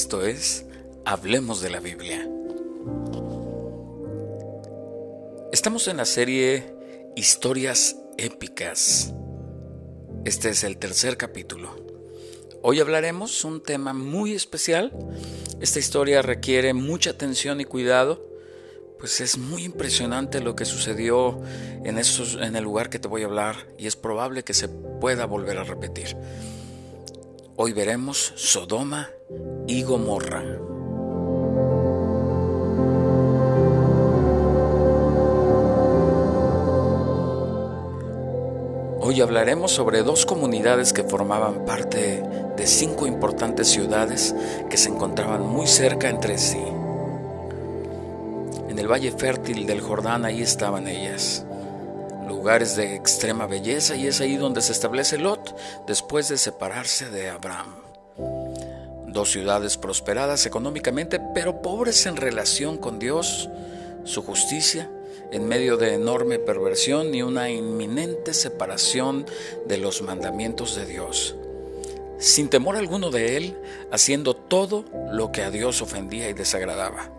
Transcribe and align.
Esto 0.00 0.24
es 0.24 0.64
Hablemos 1.04 1.60
de 1.60 1.70
la 1.70 1.80
Biblia. 1.80 2.24
Estamos 5.50 5.88
en 5.88 5.96
la 5.96 6.04
serie 6.04 6.72
Historias 7.16 7.96
épicas. 8.16 9.12
Este 10.24 10.50
es 10.50 10.62
el 10.62 10.78
tercer 10.78 11.16
capítulo. 11.16 11.74
Hoy 12.62 12.78
hablaremos 12.78 13.44
un 13.44 13.60
tema 13.60 13.92
muy 13.92 14.34
especial. 14.34 14.92
Esta 15.60 15.80
historia 15.80 16.22
requiere 16.22 16.74
mucha 16.74 17.10
atención 17.10 17.60
y 17.60 17.64
cuidado, 17.64 18.24
pues 19.00 19.20
es 19.20 19.36
muy 19.36 19.64
impresionante 19.64 20.40
lo 20.40 20.54
que 20.54 20.64
sucedió 20.64 21.42
en, 21.84 21.98
esos, 21.98 22.34
en 22.40 22.54
el 22.54 22.62
lugar 22.62 22.88
que 22.88 23.00
te 23.00 23.08
voy 23.08 23.22
a 23.22 23.26
hablar 23.26 23.66
y 23.76 23.88
es 23.88 23.96
probable 23.96 24.44
que 24.44 24.54
se 24.54 24.68
pueda 24.68 25.26
volver 25.26 25.58
a 25.58 25.64
repetir. 25.64 26.16
Hoy 27.56 27.72
veremos 27.72 28.34
Sodoma 28.36 29.10
y 29.68 29.82
Gomorra. 29.82 30.42
Hoy 39.00 39.20
hablaremos 39.20 39.70
sobre 39.72 40.02
dos 40.02 40.24
comunidades 40.26 40.92
que 40.92 41.04
formaban 41.04 41.66
parte 41.66 42.22
de 42.56 42.66
cinco 42.66 43.06
importantes 43.06 43.68
ciudades 43.68 44.34
que 44.70 44.78
se 44.78 44.88
encontraban 44.88 45.46
muy 45.46 45.66
cerca 45.66 46.08
entre 46.08 46.38
sí. 46.38 46.62
En 48.68 48.78
el 48.78 48.90
valle 48.90 49.12
fértil 49.12 49.66
del 49.66 49.82
Jordán 49.82 50.24
ahí 50.24 50.40
estaban 50.40 50.88
ellas, 50.88 51.44
lugares 52.26 52.74
de 52.74 52.94
extrema 52.94 53.46
belleza 53.46 53.96
y 53.96 54.06
es 54.06 54.20
ahí 54.22 54.36
donde 54.36 54.62
se 54.62 54.72
establece 54.72 55.18
Lot 55.18 55.54
después 55.86 56.28
de 56.28 56.38
separarse 56.38 57.10
de 57.10 57.28
Abraham. 57.28 57.87
Dos 59.18 59.32
ciudades 59.32 59.76
prosperadas 59.76 60.46
económicamente, 60.46 61.20
pero 61.34 61.60
pobres 61.60 62.06
en 62.06 62.14
relación 62.14 62.78
con 62.78 63.00
Dios, 63.00 63.48
su 64.04 64.22
justicia, 64.22 64.92
en 65.32 65.48
medio 65.48 65.76
de 65.76 65.94
enorme 65.94 66.38
perversión 66.38 67.12
y 67.12 67.22
una 67.22 67.50
inminente 67.50 68.32
separación 68.32 69.26
de 69.66 69.78
los 69.78 70.02
mandamientos 70.02 70.76
de 70.76 70.86
Dios. 70.86 71.34
Sin 72.20 72.48
temor 72.48 72.76
alguno 72.76 73.10
de 73.10 73.36
Él, 73.36 73.58
haciendo 73.90 74.36
todo 74.36 74.84
lo 75.10 75.32
que 75.32 75.42
a 75.42 75.50
Dios 75.50 75.82
ofendía 75.82 76.28
y 76.28 76.32
desagradaba. 76.32 77.10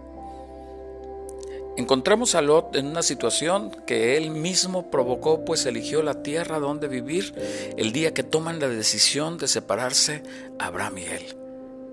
Encontramos 1.75 2.33
a 2.33 2.41
Lot 2.41 2.77
en 2.77 2.87
una 2.87 3.03
situación 3.03 3.71
que 3.85 4.15
él 4.15 4.31
mismo 4.31 4.89
provocó, 4.89 5.43
pues 5.43 5.65
eligió 5.65 6.01
la 6.01 6.23
tierra 6.23 6.59
donde 6.59 6.87
vivir 6.87 7.33
el 7.75 7.91
día 7.91 8.13
que 8.13 8.23
toman 8.23 8.61
la 8.61 8.69
decisión 8.69 9.37
de 9.37 9.49
separarse 9.49 10.23
Abraham 10.59 10.99
y 10.99 11.03
él. 11.03 11.38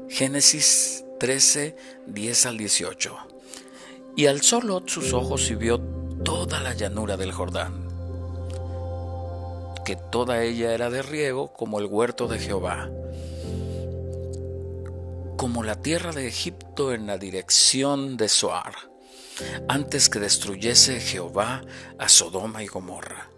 Génesis 0.09 1.05
13, 1.19 1.77
10 2.07 2.47
al 2.47 2.57
18. 2.57 3.17
Y 4.17 4.27
alzó 4.27 4.61
Lot 4.61 4.89
sus 4.89 5.13
ojos 5.13 5.51
y 5.51 5.57
vio 5.57 5.81
toda 6.25 6.61
la 6.61 6.75
llanura 6.75 7.17
del 7.17 7.33
Jordán, 7.33 7.89
que 9.85 9.97
toda 9.97 10.43
ella 10.43 10.73
era 10.73 10.91
de 10.91 11.03
riego 11.03 11.53
como 11.53 11.81
el 11.81 11.87
huerto 11.87 12.29
de 12.29 12.39
Jehová, 12.39 12.89
como 15.37 15.63
la 15.63 15.83
tierra 15.83 16.13
de 16.13 16.29
Egipto 16.29 16.95
en 16.95 17.07
la 17.07 17.19
dirección 17.19 18.17
de 18.17 18.29
Soar, 18.29 18.75
antes 19.69 20.09
que 20.09 20.19
destruyese 20.19 21.01
Jehová 21.01 21.63
a 21.99 22.09
Sodoma 22.09 22.63
y 22.63 22.69
Gomorra. 22.69 23.36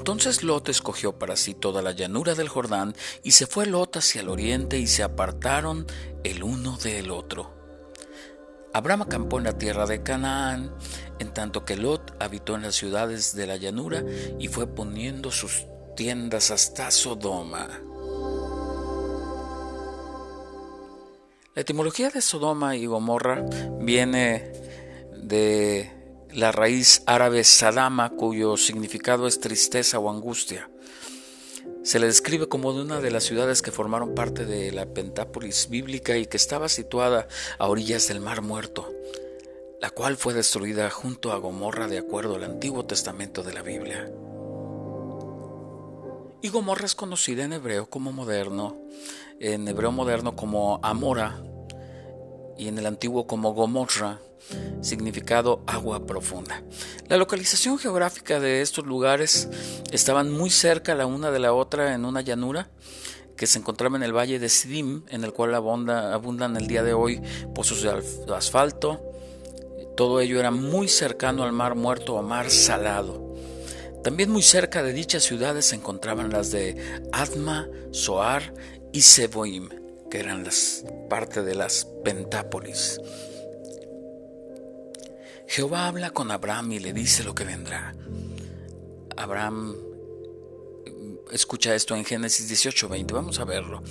Entonces 0.00 0.42
Lot 0.42 0.70
escogió 0.70 1.18
para 1.18 1.36
sí 1.36 1.52
toda 1.52 1.82
la 1.82 1.92
llanura 1.92 2.34
del 2.34 2.48
Jordán, 2.48 2.94
y 3.22 3.32
se 3.32 3.46
fue 3.46 3.66
Lot 3.66 3.98
hacia 3.98 4.22
el 4.22 4.30
oriente, 4.30 4.78
y 4.78 4.86
se 4.86 5.02
apartaron 5.02 5.86
el 6.24 6.42
uno 6.42 6.78
del 6.78 7.10
otro. 7.10 7.50
Abraham 8.72 9.02
acampó 9.02 9.36
en 9.36 9.44
la 9.44 9.58
tierra 9.58 9.84
de 9.84 10.02
Canaán, 10.02 10.74
en 11.18 11.34
tanto 11.34 11.66
que 11.66 11.76
Lot 11.76 12.16
habitó 12.18 12.54
en 12.54 12.62
las 12.62 12.76
ciudades 12.76 13.34
de 13.34 13.46
la 13.46 13.56
llanura 13.56 14.02
y 14.38 14.48
fue 14.48 14.66
poniendo 14.66 15.30
sus 15.30 15.66
tiendas 15.96 16.50
hasta 16.50 16.90
Sodoma. 16.90 17.68
La 21.54 21.60
etimología 21.60 22.08
de 22.08 22.22
Sodoma 22.22 22.74
y 22.74 22.86
Gomorra 22.86 23.44
viene 23.78 24.50
de 25.12 25.99
la 26.34 26.52
raíz 26.52 27.02
árabe 27.06 27.44
Sadama, 27.44 28.10
cuyo 28.10 28.56
significado 28.56 29.26
es 29.26 29.40
tristeza 29.40 29.98
o 29.98 30.10
angustia. 30.10 30.70
Se 31.82 31.98
le 31.98 32.06
describe 32.06 32.48
como 32.48 32.72
de 32.72 32.82
una 32.82 33.00
de 33.00 33.10
las 33.10 33.24
ciudades 33.24 33.62
que 33.62 33.72
formaron 33.72 34.14
parte 34.14 34.44
de 34.44 34.70
la 34.70 34.86
Pentápolis 34.86 35.68
bíblica 35.70 36.16
y 36.16 36.26
que 36.26 36.36
estaba 36.36 36.68
situada 36.68 37.26
a 37.58 37.68
orillas 37.68 38.08
del 38.08 38.20
Mar 38.20 38.42
Muerto, 38.42 38.92
la 39.80 39.90
cual 39.90 40.16
fue 40.16 40.34
destruida 40.34 40.90
junto 40.90 41.32
a 41.32 41.38
Gomorra 41.38 41.88
de 41.88 41.98
acuerdo 41.98 42.36
al 42.36 42.44
Antiguo 42.44 42.84
Testamento 42.84 43.42
de 43.42 43.52
la 43.52 43.62
Biblia. 43.62 44.10
Y 46.42 46.48
Gomorra 46.48 46.86
es 46.86 46.94
conocida 46.94 47.44
en 47.44 47.52
hebreo 47.52 47.86
como 47.86 48.12
moderno, 48.12 48.76
en 49.38 49.66
hebreo 49.68 49.92
moderno 49.92 50.36
como 50.36 50.80
Amora 50.82 51.42
y 52.60 52.68
en 52.68 52.76
el 52.76 52.84
antiguo 52.84 53.26
como 53.26 53.54
Gomorra, 53.54 54.20
significado 54.82 55.62
agua 55.66 56.04
profunda. 56.06 56.62
La 57.08 57.16
localización 57.16 57.78
geográfica 57.78 58.38
de 58.38 58.60
estos 58.60 58.84
lugares 58.84 59.48
estaban 59.92 60.30
muy 60.30 60.50
cerca 60.50 60.94
la 60.94 61.06
una 61.06 61.30
de 61.30 61.38
la 61.38 61.54
otra 61.54 61.94
en 61.94 62.04
una 62.04 62.20
llanura 62.20 62.68
que 63.34 63.46
se 63.46 63.58
encontraba 63.58 63.96
en 63.96 64.02
el 64.02 64.14
valle 64.14 64.38
de 64.38 64.50
Sidim, 64.50 65.04
en 65.08 65.24
el 65.24 65.32
cual 65.32 65.54
abundan 65.54 66.56
el 66.58 66.66
día 66.66 66.82
de 66.82 66.92
hoy 66.92 67.22
pozos 67.54 67.80
de 67.82 68.34
asfalto. 68.34 69.00
Todo 69.96 70.20
ello 70.20 70.38
era 70.38 70.50
muy 70.50 70.86
cercano 70.88 71.44
al 71.44 71.52
mar 71.52 71.76
muerto 71.76 72.14
o 72.14 72.22
mar 72.22 72.50
salado. 72.50 73.36
También 74.04 74.30
muy 74.30 74.42
cerca 74.42 74.82
de 74.82 74.92
dichas 74.92 75.22
ciudades 75.22 75.64
se 75.64 75.76
encontraban 75.76 76.30
las 76.30 76.50
de 76.50 77.00
Adma, 77.12 77.68
Soar 77.90 78.52
y 78.92 79.00
Seboim, 79.00 79.79
que 80.10 80.18
eran 80.18 80.44
las 80.44 80.84
parte 81.08 81.42
de 81.42 81.54
las 81.54 81.86
Pentápolis. 82.04 83.00
Jehová 85.46 85.86
habla 85.86 86.10
con 86.10 86.30
Abraham 86.30 86.72
y 86.72 86.78
le 86.80 86.92
dice 86.92 87.24
lo 87.24 87.34
que 87.34 87.44
vendrá. 87.44 87.94
Abraham 89.16 89.76
escucha 91.32 91.74
esto 91.74 91.96
en 91.96 92.04
Génesis 92.04 92.48
18:20, 92.48 93.12
vamos 93.12 93.40
a 93.40 93.44
verlo. 93.44 93.82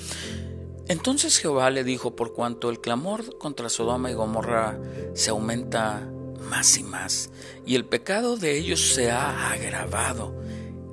Entonces 0.88 1.38
Jehová 1.38 1.70
le 1.70 1.84
dijo, 1.84 2.16
por 2.16 2.34
cuanto 2.34 2.70
el 2.70 2.82
clamor 2.82 3.38
contra 3.38 3.70
Sodoma 3.70 4.10
y 4.10 4.16
Gomorra 4.16 4.80
se 5.14 5.30
aumenta 5.30 6.10
más 6.42 6.78
y 6.78 6.84
más, 6.84 7.30
y 7.66 7.76
el 7.76 7.86
pecado 7.86 8.38
de 8.38 8.58
ellos 8.58 8.94
se 8.94 9.12
ha 9.12 9.52
agravado 9.52 10.34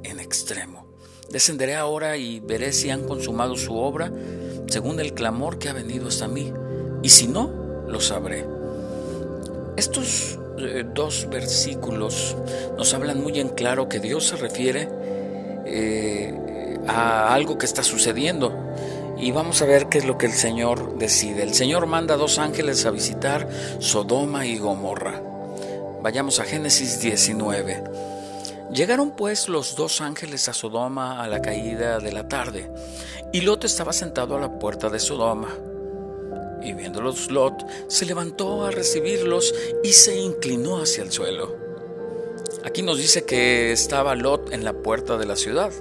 en 0.03 0.21
extremo. 0.21 0.87
Descenderé 1.31 1.77
ahora 1.77 2.17
y 2.17 2.41
veré 2.41 2.73
si 2.73 2.91
han 2.91 3.05
consumado 3.05 3.57
su 3.57 3.77
obra 3.77 4.13
según 4.69 5.01
el 5.01 5.15
clamor 5.15 5.59
que 5.59 5.69
ha 5.69 5.73
venido 5.73 6.09
hasta 6.09 6.29
mí, 6.29 6.53
y 7.03 7.09
si 7.09 7.27
no, 7.27 7.51
lo 7.89 8.01
sabré. 8.01 8.45
Estos 9.77 10.39
eh, 10.59 10.85
dos 10.95 11.29
versículos 11.31 12.37
nos 12.77 12.95
hablan 12.95 13.23
muy 13.23 13.39
en 13.39 13.51
claro 13.51 13.89
que 13.89 14.01
Dios 14.01 14.27
se 14.27 14.37
refiere 14.37 14.89
eh, 15.67 16.79
a 16.89 17.35
algo 17.35 17.59
que 17.59 17.67
está 17.67 17.83
sucediendo. 17.83 18.55
Y 19.19 19.31
vamos 19.33 19.63
a 19.63 19.67
ver 19.67 19.89
qué 19.89 19.99
es 19.99 20.05
lo 20.05 20.19
que 20.19 20.27
el 20.27 20.33
Señor 20.33 20.99
decide. 20.99 21.43
El 21.43 21.55
Señor 21.55 21.87
manda 21.87 22.17
dos 22.17 22.39
ángeles 22.39 22.85
a 22.85 22.91
visitar 22.91 23.49
Sodoma 23.79 24.47
y 24.47 24.59
Gomorra. 24.59 25.23
Vayamos 26.03 26.39
a 26.39 26.45
Génesis 26.45 27.01
19. 27.01 27.83
Llegaron 28.73 29.13
pues 29.13 29.49
los 29.49 29.77
dos 29.77 30.01
ángeles 30.01 30.49
a 30.49 30.53
Sodoma 30.53 31.23
a 31.23 31.29
la 31.29 31.41
caída 31.41 31.99
de 31.99 32.13
la 32.13 32.29
tarde, 32.29 32.71
y 33.33 33.41
Lot 33.43 33.65
estaba 33.65 33.93
sentado 33.93 34.37
a 34.37 34.41
la 34.41 34.59
puerta 34.59 34.89
de 34.91 34.99
Sodoma 34.99 35.49
y 36.67 36.73
viéndolos 36.73 37.31
Lot, 37.31 37.65
se 37.89 38.07
levantó 38.07 38.65
a 38.65 38.71
recibirlos 38.71 39.55
y 39.85 39.93
se 39.93 40.17
inclinó 40.17 40.79
hacia 40.79 41.05
el 41.05 41.13
suelo. 41.13 41.57
Aquí 42.65 42.83
nos 42.83 42.99
dice 42.99 43.25
que 43.25 43.71
estaba 43.71 44.17
Lot 44.17 44.53
en 44.53 44.65
la 44.65 44.73
puerta 44.73 45.17
de 45.17 45.27
la 45.27 45.37
ciudad. 45.37 45.73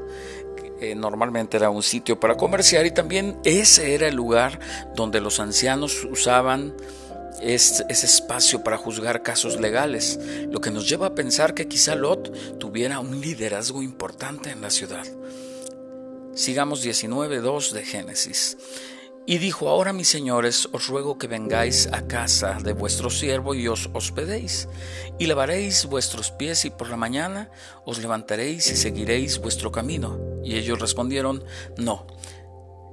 Que 0.80 0.94
normalmente 0.94 1.58
era 1.58 1.72
un 1.72 1.82
sitio 1.82 2.20
para 2.20 2.38
comerciar 2.38 2.86
y 2.86 2.92
también 2.92 3.40
ese 3.44 3.96
era 3.96 4.08
el 4.08 4.16
lugar 4.16 4.60
donde 4.96 5.22
los 5.22 5.40
ancianos 5.40 6.04
usaban 6.04 6.76
ese 7.42 7.86
espacio 7.90 8.64
para 8.64 8.78
juzgar 8.78 9.24
casos 9.24 9.60
legales, 9.60 10.20
lo 10.50 10.62
que 10.62 10.72
nos 10.72 10.88
lleva 10.90 11.08
a 11.08 11.16
pensar 11.16 11.54
que 11.54 11.68
quizá 11.68 11.96
Lot 11.96 12.58
tuviera 12.58 13.00
un 13.00 13.22
liderazgo 13.22 13.82
importante 13.82 14.52
en 14.52 14.62
la 14.62 14.70
ciudad. 14.70 15.06
Sigamos 16.34 16.86
19.2 16.86 17.72
de 17.72 17.86
Génesis. 17.86 18.58
Y 19.28 19.40
dijo, 19.40 19.70
ahora 19.70 19.92
mis 19.92 20.08
señores, 20.08 20.70
os 20.72 20.88
ruego 20.88 21.18
que 21.18 21.26
vengáis 21.26 21.90
a 21.92 22.06
casa 22.06 22.60
de 22.62 22.74
vuestro 22.74 23.10
siervo 23.10 23.56
y 23.56 23.68
os 23.68 23.90
hospedéis, 23.94 24.68
y 25.18 25.26
lavaréis 25.26 25.86
vuestros 25.86 26.30
pies 26.30 26.64
y 26.66 26.70
por 26.70 26.90
la 26.90 26.98
mañana 26.98 27.50
os 27.86 27.98
levantaréis 27.98 28.70
y 28.70 28.76
seguiréis 28.76 29.40
vuestro 29.40 29.72
camino. 29.72 30.20
Y 30.44 30.58
ellos 30.58 30.80
respondieron, 30.80 31.44
no, 31.78 32.06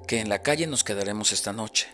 que 0.09 0.21
en 0.21 0.31
la 0.31 0.41
calle 0.41 0.67
nos 0.67 0.85
quedaremos 0.85 1.33
esta 1.33 1.53
noche. 1.53 1.89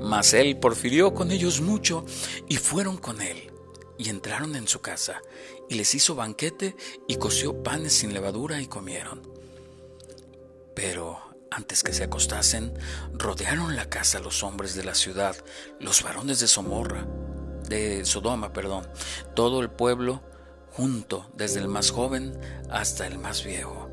Mas 0.00 0.34
él 0.34 0.58
porfirió 0.58 1.14
con 1.14 1.30
ellos 1.30 1.60
mucho 1.60 2.04
y 2.48 2.56
fueron 2.56 2.96
con 2.96 3.20
él 3.20 3.50
y 3.98 4.08
entraron 4.08 4.56
en 4.56 4.66
su 4.66 4.80
casa 4.80 5.22
y 5.68 5.74
les 5.74 5.94
hizo 5.94 6.14
banquete 6.14 6.76
y 7.06 7.16
coció 7.16 7.62
panes 7.62 7.92
sin 7.92 8.12
levadura 8.12 8.60
y 8.60 8.66
comieron. 8.66 9.22
Pero 10.74 11.20
antes 11.50 11.82
que 11.82 11.92
se 11.92 12.04
acostasen, 12.04 12.72
rodearon 13.12 13.76
la 13.76 13.88
casa 13.88 14.18
los 14.18 14.42
hombres 14.42 14.74
de 14.74 14.84
la 14.84 14.94
ciudad, 14.94 15.36
los 15.78 16.02
varones 16.02 16.40
de 16.40 16.48
Somorra, 16.48 17.06
de 17.68 18.04
Sodoma, 18.04 18.52
perdón, 18.52 18.88
todo 19.34 19.60
el 19.60 19.70
pueblo 19.70 20.22
junto, 20.72 21.30
desde 21.34 21.60
el 21.60 21.68
más 21.68 21.90
joven 21.90 22.38
hasta 22.70 23.06
el 23.06 23.18
más 23.18 23.44
viejo. 23.44 23.90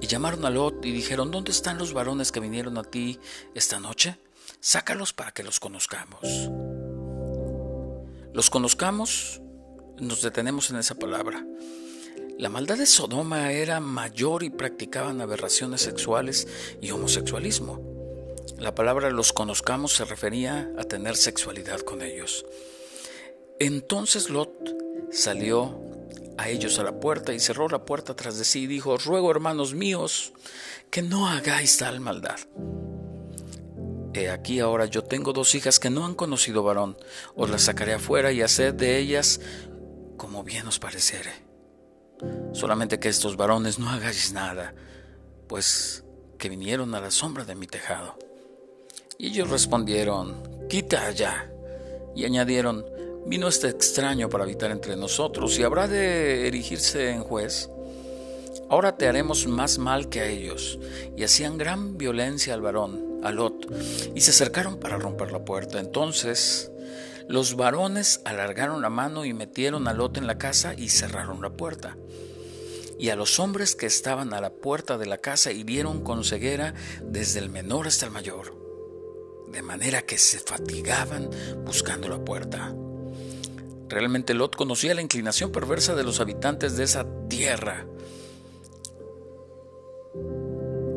Y 0.00 0.08
llamaron 0.08 0.44
a 0.44 0.50
Lot 0.50 0.84
y 0.84 0.90
dijeron, 0.90 1.30
¿dónde 1.30 1.52
están 1.52 1.78
los 1.78 1.92
varones 1.92 2.32
que 2.32 2.40
vinieron 2.40 2.76
a 2.76 2.82
ti 2.82 3.20
esta 3.54 3.78
noche? 3.78 4.18
Sácalos 4.64 5.12
para 5.12 5.32
que 5.32 5.42
los 5.42 5.58
conozcamos. 5.58 6.20
Los 8.32 8.48
conozcamos, 8.48 9.42
nos 9.98 10.22
detenemos 10.22 10.70
en 10.70 10.76
esa 10.76 10.94
palabra. 10.94 11.44
La 12.38 12.48
maldad 12.48 12.78
de 12.78 12.86
Sodoma 12.86 13.50
era 13.50 13.80
mayor 13.80 14.44
y 14.44 14.50
practicaban 14.50 15.20
aberraciones 15.20 15.80
sexuales 15.80 16.46
y 16.80 16.92
homosexualismo. 16.92 17.80
La 18.56 18.72
palabra 18.72 19.10
los 19.10 19.32
conozcamos 19.32 19.94
se 19.94 20.04
refería 20.04 20.70
a 20.78 20.84
tener 20.84 21.16
sexualidad 21.16 21.80
con 21.80 22.00
ellos. 22.00 22.46
Entonces 23.58 24.30
Lot 24.30 24.76
salió 25.10 25.76
a 26.38 26.50
ellos 26.50 26.78
a 26.78 26.84
la 26.84 27.00
puerta 27.00 27.34
y 27.34 27.40
cerró 27.40 27.68
la 27.68 27.84
puerta 27.84 28.14
tras 28.14 28.38
de 28.38 28.44
sí 28.44 28.60
y 28.60 28.66
dijo, 28.68 28.96
ruego 28.96 29.32
hermanos 29.32 29.74
míos 29.74 30.32
que 30.88 31.02
no 31.02 31.26
hagáis 31.26 31.78
tal 31.78 31.98
maldad. 31.98 32.38
He 34.14 34.28
aquí 34.28 34.60
ahora 34.60 34.86
yo 34.86 35.02
tengo 35.02 35.32
dos 35.32 35.54
hijas 35.54 35.78
que 35.78 35.90
no 35.90 36.04
han 36.04 36.14
conocido 36.14 36.62
varón, 36.62 36.96
os 37.34 37.48
las 37.48 37.62
sacaré 37.62 37.94
afuera 37.94 38.30
y 38.32 38.42
haced 38.42 38.74
de 38.74 38.98
ellas 38.98 39.40
como 40.16 40.44
bien 40.44 40.66
os 40.66 40.78
pareciere. 40.78 41.30
Solamente 42.52 43.00
que 43.00 43.08
estos 43.08 43.36
varones 43.36 43.78
no 43.78 43.88
hagáis 43.90 44.32
nada, 44.32 44.74
pues 45.48 46.04
que 46.38 46.48
vinieron 46.48 46.94
a 46.94 47.00
la 47.00 47.10
sombra 47.10 47.44
de 47.44 47.54
mi 47.54 47.66
tejado. 47.66 48.16
Y 49.18 49.28
ellos 49.28 49.50
respondieron, 49.50 50.66
quita 50.68 51.06
allá. 51.06 51.50
Y 52.14 52.24
añadieron, 52.24 52.84
vino 53.26 53.48
este 53.48 53.68
extraño 53.68 54.28
para 54.28 54.44
habitar 54.44 54.70
entre 54.70 54.96
nosotros 54.96 55.58
y 55.58 55.62
habrá 55.62 55.88
de 55.88 56.46
erigirse 56.46 57.10
en 57.10 57.22
juez. 57.22 57.70
Ahora 58.68 58.96
te 58.96 59.08
haremos 59.08 59.46
más 59.46 59.78
mal 59.78 60.08
que 60.08 60.20
a 60.20 60.26
ellos. 60.26 60.78
Y 61.16 61.24
hacían 61.24 61.58
gran 61.58 61.98
violencia 61.98 62.54
al 62.54 62.60
varón, 62.60 63.11
y 64.14 64.20
se 64.20 64.30
acercaron 64.30 64.78
para 64.78 64.98
romper 64.98 65.32
la 65.32 65.44
puerta. 65.44 65.78
Entonces 65.80 66.70
los 67.28 67.56
varones 67.56 68.20
alargaron 68.24 68.82
la 68.82 68.90
mano 68.90 69.24
y 69.24 69.32
metieron 69.32 69.88
a 69.88 69.94
Lot 69.94 70.18
en 70.18 70.26
la 70.26 70.38
casa 70.38 70.74
y 70.74 70.88
cerraron 70.88 71.40
la 71.40 71.50
puerta. 71.50 71.96
Y 72.98 73.08
a 73.08 73.16
los 73.16 73.40
hombres 73.40 73.74
que 73.74 73.86
estaban 73.86 74.32
a 74.34 74.40
la 74.40 74.52
puerta 74.52 74.98
de 74.98 75.06
la 75.06 75.18
casa 75.18 75.50
hirieron 75.50 76.02
con 76.02 76.24
ceguera 76.24 76.74
desde 77.02 77.40
el 77.40 77.48
menor 77.48 77.88
hasta 77.88 78.06
el 78.06 78.12
mayor, 78.12 78.54
de 79.50 79.62
manera 79.62 80.02
que 80.02 80.18
se 80.18 80.38
fatigaban 80.38 81.30
buscando 81.64 82.08
la 82.08 82.24
puerta. 82.24 82.74
Realmente 83.88 84.34
Lot 84.34 84.56
conocía 84.56 84.94
la 84.94 85.02
inclinación 85.02 85.52
perversa 85.52 85.94
de 85.94 86.04
los 86.04 86.20
habitantes 86.20 86.76
de 86.76 86.84
esa 86.84 87.06
tierra. 87.28 87.86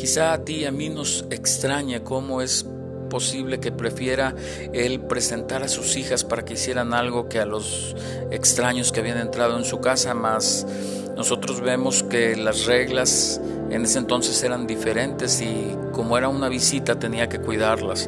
Quizá 0.05 0.33
a 0.33 0.45
ti 0.45 0.57
y 0.57 0.65
a 0.65 0.71
mí 0.71 0.89
nos 0.89 1.25
extraña 1.31 2.03
cómo 2.03 2.43
es 2.43 2.63
posible 3.09 3.59
que 3.59 3.71
prefiera 3.71 4.35
él 4.71 5.01
presentar 5.01 5.63
a 5.63 5.67
sus 5.67 5.97
hijas 5.97 6.23
para 6.23 6.45
que 6.45 6.53
hicieran 6.53 6.93
algo 6.93 7.27
que 7.27 7.39
a 7.39 7.45
los 7.47 7.95
extraños 8.29 8.91
que 8.91 8.99
habían 8.99 9.17
entrado 9.17 9.57
en 9.57 9.65
su 9.65 9.81
casa, 9.81 10.13
más 10.13 10.67
nosotros 11.17 11.59
vemos 11.59 12.03
que 12.03 12.35
las 12.35 12.67
reglas 12.67 13.41
en 13.71 13.83
ese 13.83 13.97
entonces 13.97 14.43
eran 14.43 14.67
diferentes 14.67 15.41
y 15.41 15.75
como 15.91 16.19
era 16.19 16.29
una 16.29 16.49
visita 16.49 16.99
tenía 16.99 17.27
que 17.27 17.39
cuidarlas. 17.39 18.07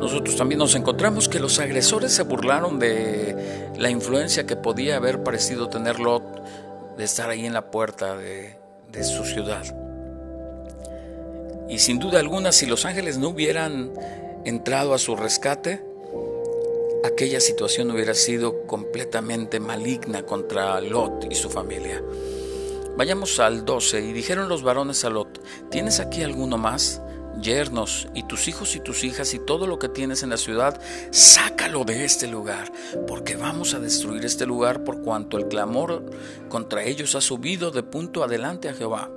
Nosotros 0.00 0.34
también 0.34 0.60
nos 0.60 0.74
encontramos 0.76 1.28
que 1.28 1.40
los 1.40 1.58
agresores 1.58 2.12
se 2.12 2.22
burlaron 2.22 2.78
de 2.78 3.74
la 3.76 3.90
influencia 3.90 4.46
que 4.46 4.56
podía 4.56 4.96
haber 4.96 5.22
parecido 5.22 5.68
tener 5.68 6.00
Lot 6.00 6.22
de 6.96 7.04
estar 7.04 7.28
ahí 7.28 7.44
en 7.44 7.52
la 7.52 7.70
puerta 7.70 8.16
de, 8.16 8.56
de 8.90 9.04
su 9.04 9.26
ciudad. 9.26 9.85
Y 11.68 11.78
sin 11.80 11.98
duda 11.98 12.20
alguna, 12.20 12.52
si 12.52 12.66
los 12.66 12.84
ángeles 12.84 13.18
no 13.18 13.30
hubieran 13.30 13.92
entrado 14.44 14.94
a 14.94 14.98
su 14.98 15.16
rescate, 15.16 15.82
aquella 17.04 17.40
situación 17.40 17.90
hubiera 17.90 18.14
sido 18.14 18.66
completamente 18.66 19.58
maligna 19.58 20.24
contra 20.24 20.80
Lot 20.80 21.26
y 21.30 21.34
su 21.34 21.50
familia. 21.50 22.02
Vayamos 22.96 23.40
al 23.40 23.64
12, 23.64 24.00
y 24.00 24.12
dijeron 24.12 24.48
los 24.48 24.62
varones 24.62 25.04
a 25.04 25.10
Lot, 25.10 25.40
¿tienes 25.70 26.00
aquí 26.00 26.22
alguno 26.22 26.58
más? 26.58 27.02
yernos 27.40 28.08
y 28.14 28.22
tus 28.22 28.48
hijos 28.48 28.76
y 28.76 28.80
tus 28.80 29.04
hijas 29.04 29.34
y 29.34 29.38
todo 29.38 29.66
lo 29.66 29.78
que 29.78 29.90
tienes 29.90 30.22
en 30.22 30.30
la 30.30 30.38
ciudad, 30.38 30.80
sácalo 31.10 31.84
de 31.84 32.06
este 32.06 32.26
lugar, 32.28 32.72
porque 33.06 33.36
vamos 33.36 33.74
a 33.74 33.78
destruir 33.78 34.24
este 34.24 34.46
lugar 34.46 34.84
por 34.84 35.02
cuanto 35.02 35.36
el 35.36 35.46
clamor 35.46 36.02
contra 36.48 36.84
ellos 36.84 37.14
ha 37.14 37.20
subido 37.20 37.70
de 37.70 37.82
punto 37.82 38.24
adelante 38.24 38.70
a 38.70 38.72
Jehová 38.72 39.10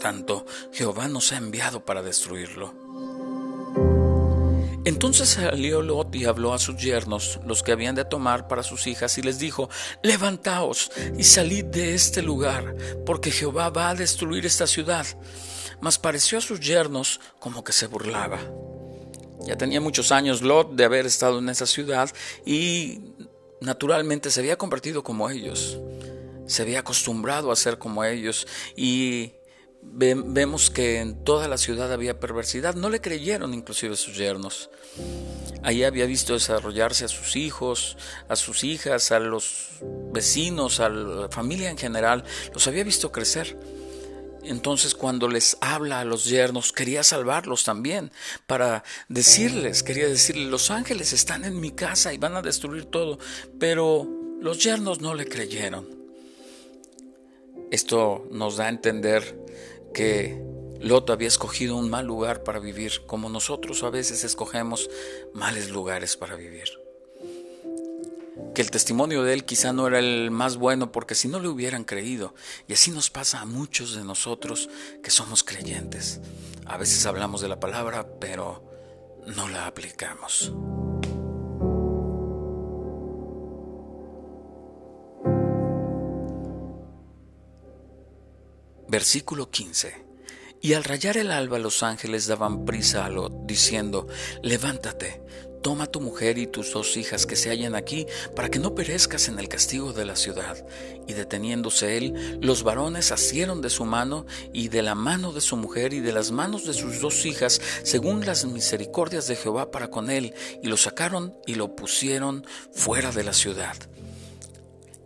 tanto, 0.00 0.44
Jehová 0.72 1.06
nos 1.06 1.30
ha 1.30 1.36
enviado 1.36 1.84
para 1.84 2.02
destruirlo. 2.02 2.74
Entonces 4.84 5.28
salió 5.28 5.82
Lot 5.82 6.14
y 6.16 6.24
habló 6.24 6.54
a 6.54 6.58
sus 6.58 6.76
yernos, 6.78 7.38
los 7.46 7.62
que 7.62 7.72
habían 7.72 7.94
de 7.94 8.06
tomar 8.06 8.48
para 8.48 8.62
sus 8.62 8.86
hijas, 8.86 9.18
y 9.18 9.22
les 9.22 9.38
dijo, 9.38 9.68
Levantaos 10.02 10.90
y 11.16 11.22
salid 11.22 11.66
de 11.66 11.94
este 11.94 12.22
lugar, 12.22 12.74
porque 13.04 13.30
Jehová 13.30 13.68
va 13.68 13.90
a 13.90 13.94
destruir 13.94 14.46
esta 14.46 14.66
ciudad. 14.66 15.06
Mas 15.80 15.98
pareció 15.98 16.38
a 16.38 16.40
sus 16.40 16.60
yernos 16.60 17.20
como 17.38 17.62
que 17.62 17.72
se 17.72 17.86
burlaba. 17.86 18.40
Ya 19.46 19.56
tenía 19.56 19.80
muchos 19.80 20.12
años 20.12 20.42
Lot 20.42 20.72
de 20.74 20.84
haber 20.84 21.06
estado 21.06 21.38
en 21.38 21.48
esa 21.50 21.66
ciudad 21.66 22.10
y 22.44 23.00
naturalmente 23.60 24.30
se 24.30 24.40
había 24.40 24.56
convertido 24.56 25.02
como 25.02 25.28
ellos. 25.28 25.78
Se 26.46 26.62
había 26.62 26.80
acostumbrado 26.80 27.52
a 27.52 27.56
ser 27.56 27.78
como 27.78 28.02
ellos 28.04 28.46
y 28.76 29.32
vemos 29.92 30.70
que 30.70 31.00
en 31.00 31.24
toda 31.24 31.48
la 31.48 31.58
ciudad 31.58 31.92
había 31.92 32.20
perversidad. 32.20 32.74
No 32.74 32.90
le 32.90 33.00
creyeron 33.00 33.54
inclusive 33.54 33.96
sus 33.96 34.16
yernos. 34.16 34.70
Allí 35.62 35.84
había 35.84 36.06
visto 36.06 36.32
desarrollarse 36.32 37.04
a 37.04 37.08
sus 37.08 37.36
hijos, 37.36 37.96
a 38.28 38.36
sus 38.36 38.64
hijas, 38.64 39.12
a 39.12 39.18
los 39.18 39.68
vecinos, 40.12 40.80
a 40.80 40.88
la 40.88 41.28
familia 41.28 41.70
en 41.70 41.76
general. 41.76 42.24
Los 42.54 42.66
había 42.66 42.84
visto 42.84 43.12
crecer. 43.12 43.56
Entonces 44.42 44.94
cuando 44.94 45.28
les 45.28 45.58
habla 45.60 46.00
a 46.00 46.04
los 46.04 46.24
yernos, 46.24 46.72
quería 46.72 47.02
salvarlos 47.02 47.64
también, 47.64 48.10
para 48.46 48.84
decirles, 49.08 49.82
quería 49.82 50.08
decirles, 50.08 50.48
los 50.48 50.70
ángeles 50.70 51.12
están 51.12 51.44
en 51.44 51.60
mi 51.60 51.72
casa 51.72 52.14
y 52.14 52.18
van 52.18 52.36
a 52.36 52.42
destruir 52.42 52.86
todo, 52.86 53.18
pero 53.58 54.08
los 54.40 54.62
yernos 54.64 55.02
no 55.02 55.14
le 55.14 55.26
creyeron. 55.26 55.86
Esto 57.70 58.26
nos 58.30 58.56
da 58.56 58.66
a 58.66 58.68
entender 58.70 59.38
que 59.92 60.42
Lot 60.80 61.10
había 61.10 61.28
escogido 61.28 61.76
un 61.76 61.90
mal 61.90 62.06
lugar 62.06 62.42
para 62.42 62.58
vivir, 62.58 63.02
como 63.06 63.28
nosotros 63.28 63.82
a 63.82 63.90
veces 63.90 64.24
escogemos 64.24 64.88
males 65.34 65.70
lugares 65.70 66.16
para 66.16 66.36
vivir. 66.36 66.68
Que 68.54 68.62
el 68.62 68.70
testimonio 68.70 69.22
de 69.22 69.34
él 69.34 69.44
quizá 69.44 69.72
no 69.72 69.86
era 69.86 69.98
el 69.98 70.30
más 70.30 70.56
bueno 70.56 70.90
porque 70.90 71.14
si 71.14 71.28
no 71.28 71.38
le 71.38 71.48
hubieran 71.48 71.84
creído, 71.84 72.34
y 72.66 72.72
así 72.72 72.90
nos 72.90 73.10
pasa 73.10 73.40
a 73.40 73.46
muchos 73.46 73.94
de 73.94 74.04
nosotros 74.04 74.70
que 75.02 75.10
somos 75.10 75.44
creyentes. 75.44 76.20
A 76.64 76.78
veces 76.78 77.04
hablamos 77.04 77.42
de 77.42 77.48
la 77.48 77.60
palabra, 77.60 78.06
pero 78.18 78.64
no 79.26 79.48
la 79.48 79.66
aplicamos. 79.66 80.52
Versículo 88.90 89.52
15. 89.52 90.04
Y 90.60 90.72
al 90.72 90.82
rayar 90.82 91.16
el 91.16 91.30
alba 91.30 91.60
los 91.60 91.84
ángeles 91.84 92.26
daban 92.26 92.64
prisa 92.64 93.04
a 93.04 93.08
Lot, 93.08 93.46
diciendo, 93.46 94.08
levántate, 94.42 95.22
toma 95.62 95.86
tu 95.86 96.00
mujer 96.00 96.38
y 96.38 96.48
tus 96.48 96.72
dos 96.72 96.96
hijas 96.96 97.24
que 97.24 97.36
se 97.36 97.50
hallan 97.50 97.76
aquí, 97.76 98.06
para 98.34 98.48
que 98.48 98.58
no 98.58 98.74
perezcas 98.74 99.28
en 99.28 99.38
el 99.38 99.46
castigo 99.46 99.92
de 99.92 100.04
la 100.06 100.16
ciudad. 100.16 100.66
Y 101.06 101.12
deteniéndose 101.12 101.98
él, 101.98 102.40
los 102.42 102.64
varones 102.64 103.12
asieron 103.12 103.62
de 103.62 103.70
su 103.70 103.84
mano 103.84 104.26
y 104.52 104.70
de 104.70 104.82
la 104.82 104.96
mano 104.96 105.32
de 105.32 105.40
su 105.40 105.56
mujer 105.56 105.92
y 105.92 106.00
de 106.00 106.10
las 106.10 106.32
manos 106.32 106.66
de 106.66 106.74
sus 106.74 107.00
dos 107.00 107.24
hijas, 107.26 107.60
según 107.84 108.26
las 108.26 108.44
misericordias 108.44 109.28
de 109.28 109.36
Jehová 109.36 109.70
para 109.70 109.88
con 109.88 110.10
él, 110.10 110.34
y 110.64 110.66
lo 110.66 110.76
sacaron 110.76 111.36
y 111.46 111.54
lo 111.54 111.76
pusieron 111.76 112.44
fuera 112.72 113.12
de 113.12 113.22
la 113.22 113.34
ciudad. 113.34 113.76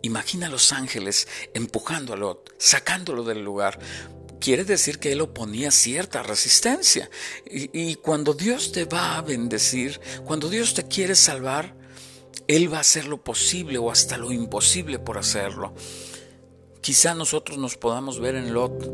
Imagina 0.05 0.45
a 0.45 0.49
los 0.51 0.71
ángeles 0.71 1.27
empujando 1.55 2.13
a 2.13 2.15
Lot, 2.15 2.53
sacándolo 2.59 3.23
del 3.23 3.43
lugar. 3.43 3.79
quiere 4.39 4.63
decir 4.63 4.99
que 4.99 5.11
él 5.11 5.21
oponía 5.21 5.71
cierta 5.71 6.21
resistencia. 6.21 7.09
Y, 7.49 7.95
cuando 7.95 8.35
Dios 8.35 8.71
te 8.71 8.85
va 8.85 9.17
a 9.17 9.23
bendecir, 9.23 9.99
cuando 10.23 10.47
Dios 10.47 10.75
te 10.75 10.83
quiere 10.83 11.15
salvar, 11.15 11.73
Él 12.47 12.71
va 12.71 12.77
a 12.77 12.81
hacer 12.81 13.07
lo 13.07 13.23
posible 13.23 13.79
o 13.79 13.89
hasta 13.89 14.17
lo 14.17 14.31
imposible 14.31 14.99
por 14.99 15.17
hacerlo. 15.17 15.73
Quizá 16.81 17.15
nosotros 17.15 17.57
nos 17.57 17.75
podamos 17.75 18.19
ver 18.19 18.35
en 18.35 18.53
Lot, 18.53 18.87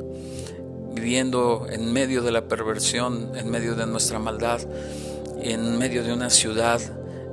viviendo 0.94 1.68
en 1.70 1.92
medio 1.92 2.22
de 2.22 2.32
la 2.32 2.48
perversión, 2.48 3.36
en 3.36 3.52
medio 3.52 3.76
de 3.76 3.86
nuestra 3.86 4.20
maldad, 4.20 4.62
en 5.42 5.78
medio 5.78 6.06
de 6.06 6.14
una 6.14 6.30
ciudad, 6.30 6.80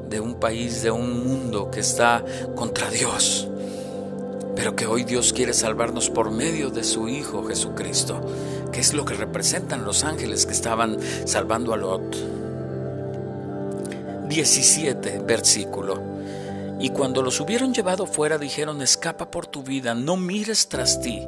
de 0.09 0.21
un 0.21 0.35
país, 0.35 0.83
de 0.83 0.91
un 0.91 1.27
mundo 1.27 1.71
que 1.71 1.81
está 1.81 2.25
contra 2.55 2.91
Dios 2.91 3.49
pero 4.59 4.75
que 4.75 4.89
hoy 4.89 5.05
Dios 5.05 5.33
quiere 5.33 5.55
salvarnos 5.55 6.11
por 6.11 6.33
medio 6.33 6.71
de 6.71 6.83
su 6.83 7.09
Hijo 7.09 7.45
Jesucristo, 7.45 8.21
que 8.73 8.81
es 8.81 8.93
lo 8.93 9.05
que 9.05 9.15
representan 9.15 9.85
los 9.85 10.03
ángeles 10.03 10.47
que 10.47 10.53
estaban 10.53 10.99
salvando 11.27 11.73
a 11.73 11.77
Lot. 11.77 12.17
17 14.29 15.21
versículo. 15.21 16.03
Y 16.81 16.91
cuando 16.91 17.23
los 17.23 17.41
hubieron 17.41 17.73
llevado 17.73 18.05
fuera 18.05 18.37
dijeron, 18.37 18.83
escapa 18.83 19.31
por 19.31 19.47
tu 19.47 19.63
vida, 19.63 19.95
no 19.95 20.17
mires 20.17 20.69
tras 20.69 21.01
ti, 21.01 21.25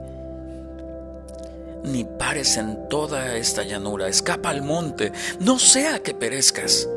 ni 1.85 2.03
pares 2.03 2.57
en 2.57 2.89
toda 2.89 3.37
esta 3.37 3.63
llanura, 3.63 4.09
escapa 4.09 4.51
al 4.51 4.63
monte, 4.63 5.13
no 5.39 5.61
sea 5.61 6.01
que 6.01 6.15
perezcas. 6.15 6.89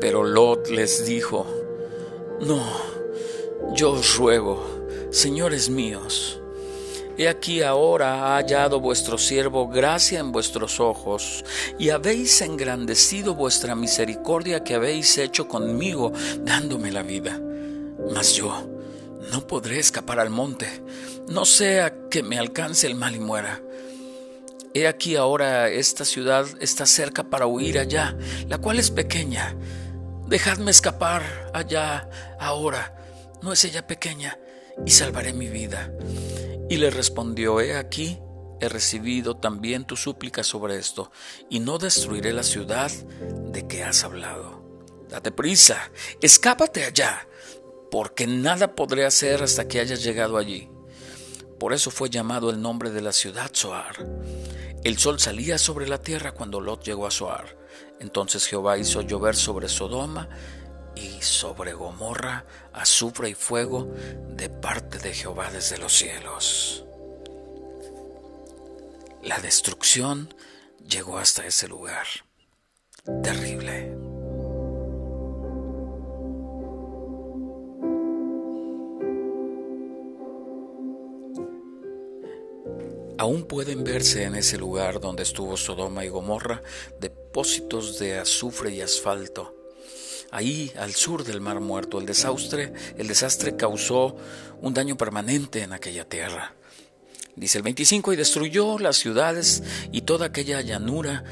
Pero 0.00 0.24
Lot 0.24 0.68
les 0.68 1.06
dijo, 1.06 1.46
no, 2.40 2.62
yo 3.74 3.92
os 3.92 4.16
ruego, 4.16 4.76
Señores 5.16 5.70
míos, 5.70 6.42
he 7.16 7.26
aquí 7.26 7.62
ahora 7.62 8.34
ha 8.34 8.36
hallado 8.36 8.80
vuestro 8.80 9.16
siervo 9.16 9.66
gracia 9.66 10.20
en 10.20 10.30
vuestros 10.30 10.78
ojos, 10.78 11.42
y 11.78 11.88
habéis 11.88 12.42
engrandecido 12.42 13.34
vuestra 13.34 13.74
misericordia 13.74 14.62
que 14.62 14.74
habéis 14.74 15.16
hecho 15.16 15.48
conmigo, 15.48 16.12
dándome 16.40 16.92
la 16.92 17.02
vida. 17.02 17.40
Mas 18.12 18.34
yo 18.34 18.68
no 19.32 19.46
podré 19.46 19.78
escapar 19.78 20.20
al 20.20 20.28
monte, 20.28 20.68
no 21.28 21.46
sea 21.46 21.94
que 22.10 22.22
me 22.22 22.38
alcance 22.38 22.86
el 22.86 22.94
mal 22.94 23.16
y 23.16 23.20
muera. 23.20 23.62
He 24.74 24.86
aquí 24.86 25.16
ahora 25.16 25.70
esta 25.70 26.04
ciudad 26.04 26.46
está 26.60 26.84
cerca 26.84 27.24
para 27.24 27.46
huir 27.46 27.78
allá, 27.78 28.18
la 28.48 28.58
cual 28.58 28.78
es 28.78 28.90
pequeña. 28.90 29.56
Dejadme 30.26 30.70
escapar 30.70 31.50
allá 31.54 32.08
ahora. 32.38 32.94
¿No 33.42 33.52
es 33.52 33.64
ella 33.64 33.86
pequeña? 33.86 34.38
y 34.84 34.90
salvaré 34.90 35.32
mi 35.32 35.48
vida. 35.48 35.92
Y 36.68 36.76
le 36.76 36.90
respondió, 36.90 37.60
he 37.60 37.76
aquí, 37.76 38.18
he 38.60 38.68
recibido 38.68 39.36
también 39.36 39.84
tu 39.84 39.96
súplica 39.96 40.42
sobre 40.42 40.76
esto, 40.76 41.10
y 41.48 41.60
no 41.60 41.78
destruiré 41.78 42.32
la 42.32 42.42
ciudad 42.42 42.90
de 42.90 43.66
que 43.66 43.84
has 43.84 44.04
hablado. 44.04 44.64
Date 45.08 45.30
prisa, 45.30 45.90
escápate 46.20 46.84
allá, 46.84 47.28
porque 47.90 48.26
nada 48.26 48.74
podré 48.74 49.06
hacer 49.06 49.42
hasta 49.42 49.68
que 49.68 49.80
hayas 49.80 50.02
llegado 50.02 50.36
allí. 50.36 50.68
Por 51.60 51.72
eso 51.72 51.90
fue 51.90 52.10
llamado 52.10 52.50
el 52.50 52.60
nombre 52.60 52.90
de 52.90 53.00
la 53.00 53.12
ciudad 53.12 53.50
Zoar. 53.54 54.04
El 54.84 54.98
sol 54.98 55.18
salía 55.18 55.58
sobre 55.58 55.88
la 55.88 56.02
tierra 56.02 56.32
cuando 56.32 56.60
Lot 56.60 56.84
llegó 56.84 57.06
a 57.06 57.10
Zoar. 57.10 57.56
Entonces 58.00 58.46
Jehová 58.46 58.78
hizo 58.78 59.02
llover 59.02 59.34
sobre 59.36 59.68
Sodoma 59.68 60.28
y 60.94 61.20
sobre 61.22 61.72
Gomorra 61.72 62.44
azufre 62.72 63.30
y 63.30 63.34
fuego 63.34 63.92
de 64.30 64.48
parte 64.48 64.98
de 64.98 65.12
Jehová 65.14 65.50
desde 65.50 65.78
los 65.78 65.92
cielos. 65.92 66.84
La 69.22 69.38
destrucción 69.40 70.32
llegó 70.86 71.18
hasta 71.18 71.46
ese 71.46 71.68
lugar. 71.68 72.06
Terrible. 73.22 74.05
Aún 83.18 83.44
pueden 83.44 83.84
verse 83.84 84.24
en 84.24 84.34
ese 84.34 84.58
lugar 84.58 85.00
donde 85.00 85.22
estuvo 85.22 85.56
Sodoma 85.56 86.04
y 86.04 86.08
Gomorra 86.08 86.62
depósitos 87.00 87.98
de 87.98 88.18
azufre 88.18 88.74
y 88.74 88.80
asfalto 88.80 89.56
ahí 90.30 90.72
al 90.78 90.94
sur 90.94 91.24
del 91.24 91.40
Mar 91.40 91.60
Muerto. 91.60 91.98
El 91.98 92.06
desastre, 92.06 92.72
el 92.96 93.08
desastre 93.08 93.56
causó 93.56 94.16
un 94.60 94.74
daño 94.74 94.96
permanente 94.96 95.62
en 95.62 95.72
aquella 95.72 96.08
tierra. 96.08 96.54
Dice 97.34 97.58
el 97.58 97.64
25, 97.64 98.12
y 98.12 98.16
destruyó 98.16 98.78
las 98.78 98.96
ciudades 98.96 99.62
y 99.92 100.02
toda 100.02 100.26
aquella 100.26 100.60
llanura 100.62 101.24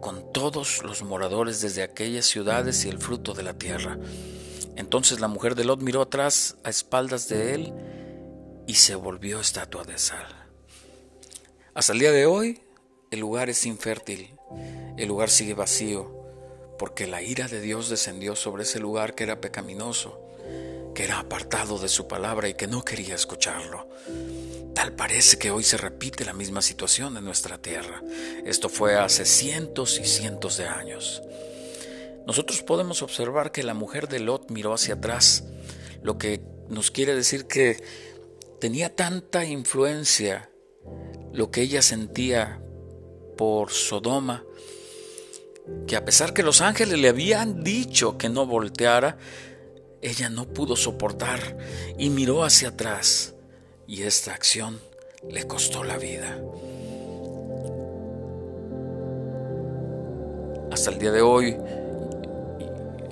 con 0.00 0.32
todos 0.32 0.82
los 0.82 1.02
moradores 1.02 1.60
desde 1.60 1.82
aquellas 1.82 2.24
ciudades 2.24 2.84
y 2.84 2.88
el 2.88 2.98
fruto 2.98 3.34
de 3.34 3.42
la 3.42 3.54
tierra. 3.54 3.98
Entonces 4.76 5.20
la 5.20 5.28
mujer 5.28 5.54
de 5.54 5.64
Lot 5.64 5.82
miró 5.82 6.00
atrás 6.00 6.56
a 6.64 6.70
espaldas 6.70 7.28
de 7.28 7.54
él 7.54 7.72
y 8.66 8.74
se 8.74 8.94
volvió 8.94 9.40
estatua 9.40 9.84
de 9.84 9.98
sal. 9.98 10.39
Hasta 11.72 11.92
el 11.92 12.00
día 12.00 12.10
de 12.10 12.26
hoy 12.26 12.62
el 13.12 13.20
lugar 13.20 13.48
es 13.48 13.64
infértil, 13.64 14.34
el 14.96 15.06
lugar 15.06 15.30
sigue 15.30 15.54
vacío, 15.54 16.10
porque 16.78 17.06
la 17.06 17.22
ira 17.22 17.46
de 17.46 17.60
Dios 17.60 17.88
descendió 17.88 18.34
sobre 18.34 18.64
ese 18.64 18.80
lugar 18.80 19.14
que 19.14 19.22
era 19.22 19.40
pecaminoso, 19.40 20.20
que 20.96 21.04
era 21.04 21.20
apartado 21.20 21.78
de 21.78 21.88
su 21.88 22.08
palabra 22.08 22.48
y 22.48 22.54
que 22.54 22.66
no 22.66 22.84
quería 22.84 23.14
escucharlo. 23.14 23.88
Tal 24.74 24.94
parece 24.94 25.38
que 25.38 25.52
hoy 25.52 25.62
se 25.62 25.76
repite 25.76 26.24
la 26.24 26.32
misma 26.32 26.60
situación 26.60 27.16
en 27.16 27.24
nuestra 27.24 27.58
tierra. 27.58 28.02
Esto 28.44 28.68
fue 28.68 28.96
hace 28.96 29.24
cientos 29.24 30.00
y 30.00 30.06
cientos 30.06 30.56
de 30.56 30.66
años. 30.66 31.22
Nosotros 32.26 32.62
podemos 32.62 33.00
observar 33.02 33.52
que 33.52 33.62
la 33.62 33.74
mujer 33.74 34.08
de 34.08 34.18
Lot 34.18 34.50
miró 34.50 34.74
hacia 34.74 34.94
atrás, 34.94 35.44
lo 36.02 36.18
que 36.18 36.42
nos 36.68 36.90
quiere 36.90 37.14
decir 37.14 37.46
que 37.46 37.80
tenía 38.58 38.94
tanta 38.94 39.44
influencia 39.44 40.49
lo 41.32 41.50
que 41.50 41.62
ella 41.62 41.82
sentía 41.82 42.60
por 43.36 43.70
Sodoma 43.70 44.44
que 45.86 45.96
a 45.96 46.04
pesar 46.04 46.32
que 46.32 46.42
los 46.42 46.60
ángeles 46.60 46.98
le 46.98 47.08
habían 47.08 47.62
dicho 47.62 48.18
que 48.18 48.28
no 48.28 48.46
volteara, 48.46 49.18
ella 50.02 50.28
no 50.28 50.46
pudo 50.46 50.76
soportar 50.76 51.56
y 51.98 52.10
miró 52.10 52.44
hacia 52.44 52.70
atrás 52.70 53.34
y 53.86 54.02
esta 54.02 54.32
acción 54.32 54.80
le 55.28 55.46
costó 55.46 55.84
la 55.84 55.98
vida. 55.98 56.38
Hasta 60.72 60.90
el 60.90 60.98
día 60.98 61.10
de 61.10 61.20
hoy 61.20 61.56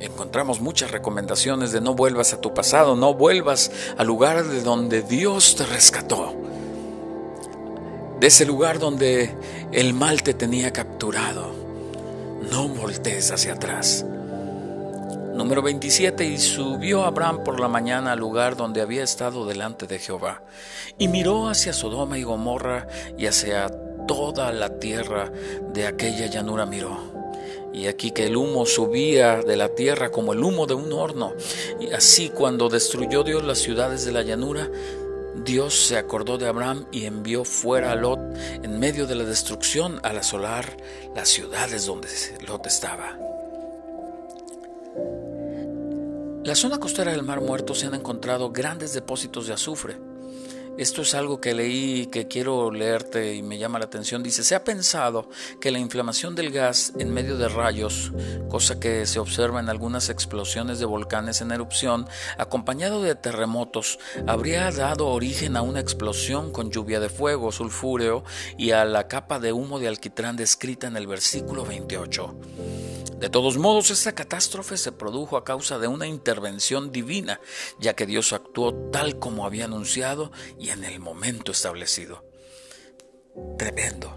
encontramos 0.01 0.61
muchas 0.61 0.91
recomendaciones 0.91 1.73
de 1.73 1.81
no 1.81 1.95
vuelvas 1.95 2.33
a 2.33 2.41
tu 2.41 2.55
pasado, 2.55 2.97
no 2.97 3.15
vuelvas 3.15 3.71
al 3.97 4.07
lugar 4.07 4.45
de 4.45 4.63
donde 4.63 5.03
Dios 5.03 5.57
te 5.57 5.67
rescató, 5.67 6.35
de 8.21 8.27
ese 8.27 8.45
lugar 8.45 8.79
donde 8.79 9.35
el 9.73 9.95
mal 9.95 10.23
te 10.23 10.35
tenía 10.35 10.73
capturado 10.73 11.59
no 12.51 12.69
voltees 12.69 13.31
hacia 13.31 13.55
atrás. 13.55 14.05
Número 15.35 15.63
27. 15.63 16.25
Y 16.25 16.39
subió 16.39 17.05
Abraham 17.05 17.45
por 17.45 17.61
la 17.61 17.69
mañana 17.69 18.13
al 18.13 18.19
lugar 18.19 18.57
donde 18.57 18.81
había 18.81 19.05
estado 19.05 19.47
delante 19.47 19.87
de 19.87 19.99
Jehová, 19.99 20.43
y 20.99 21.09
miró 21.09 21.49
hacia 21.49 21.73
Sodoma 21.73 22.19
y 22.19 22.25
Gomorra 22.25 22.89
y 23.17 23.27
hacia 23.27 23.69
toda 24.07 24.53
la 24.53 24.79
tierra 24.81 25.31
de 25.73 25.87
aquella 25.87 26.27
llanura 26.27 26.67
miró. 26.67 26.99
Y 27.73 27.87
aquí 27.87 28.11
que 28.11 28.27
el 28.27 28.37
humo 28.37 28.67
subía 28.67 29.43
de 29.43 29.57
la 29.57 29.69
tierra 29.69 30.11
como 30.11 30.33
el 30.33 30.43
humo 30.43 30.67
de 30.67 30.75
un 30.75 30.93
horno. 30.93 31.35
Y 31.79 31.93
así 31.93 32.31
cuando 32.31 32.69
destruyó 32.69 33.23
Dios 33.23 33.45
las 33.45 33.59
ciudades 33.59 34.05
de 34.05 34.11
la 34.11 34.23
llanura, 34.23 34.69
Dios 35.45 35.75
se 35.75 35.97
acordó 35.97 36.39
de 36.39 36.49
Abraham 36.49 36.87
y 36.93 37.05
envió 37.05 37.45
fuera 37.45 37.93
a 37.93 37.97
Lot 37.97 38.19
en 38.63 38.79
medio 38.79 39.07
de 39.07 39.15
la 39.15 39.25
destrucción 39.25 40.01
al 40.03 40.19
asolar 40.19 40.77
las 41.15 41.29
ciudades 41.29 41.87
donde 41.87 42.09
Lot 42.47 42.67
estaba. 42.67 43.19
La 46.45 46.55
zona 46.55 46.79
costera 46.79 47.13
del 47.13 47.23
Mar 47.23 47.41
Muerto 47.41 47.75
se 47.75 47.87
han 47.87 47.95
encontrado 47.95 48.51
grandes 48.51 48.95
depósitos 48.95 49.47
de 49.47 49.53
azufre 49.53 49.99
esto 50.79 51.03
es 51.03 51.15
algo 51.15 51.41
que 51.41 51.55
leí 51.55 52.07
que 52.07 52.29
quiero 52.29 52.71
leerte 52.71 53.35
y 53.35 53.43
me 53.43 53.59
llama 53.59 53.79
la 53.79 53.87
atención. 53.87 54.23
Dice, 54.23 54.45
se 54.45 54.55
ha 54.55 54.65
pensado 54.65 55.29
que 55.61 55.71
la 55.71 55.79
inflamación 55.79 56.35
del 56.35 56.51
gas 56.51 56.93
en 56.99 57.13
medio 57.13 57.37
de 57.37 57.49
rayos, 57.49 58.13
cosa 58.49 58.79
que 58.79 59.05
se 59.07 59.19
observa 59.19 59.61
en 59.61 59.69
algunas 59.69 60.09
explosiones 60.09 60.79
de 60.79 60.87
volcanes 60.87 61.41
en 61.41 61.51
erupción, 61.51 62.09
acompañado 62.39 63.03
de 63.03 63.15
terremotos, 63.15 63.99
habría 64.27 64.71
dado 64.71 65.09
origen 65.09 65.57
a 65.57 65.63
una 65.63 65.81
explosión 65.81 66.53
con 66.53 66.71
lluvia 66.71 67.01
de 67.01 67.09
fuego, 67.09 67.51
sulfúreo 67.51 68.25
y 68.57 68.71
a 68.71 68.85
la 68.85 69.09
capa 69.09 69.41
de 69.41 69.53
humo 69.53 69.79
de 69.79 69.89
alquitrán 69.89 70.37
descrita 70.37 70.87
en 70.87 70.97
el 70.97 71.07
versículo 71.07 71.65
28. 71.65 72.98
De 73.19 73.29
todos 73.29 73.59
modos, 73.59 73.91
esta 73.91 74.15
catástrofe 74.15 74.77
se 74.77 74.93
produjo 74.93 75.37
a 75.37 75.45
causa 75.45 75.79
de 75.79 75.89
una 75.89 76.07
intervención 76.07 76.93
divina, 76.93 77.41
ya 77.81 77.95
que 77.95 78.07
Dios 78.07 78.33
actuó 78.33 78.73
tal 78.93 79.19
como 79.19 79.45
había 79.45 79.65
anunciado 79.65 80.31
y 80.59 80.71
en 80.71 80.85
el 80.85 81.01
momento 81.01 81.51
establecido. 81.51 82.25
tremendo. 83.57 84.17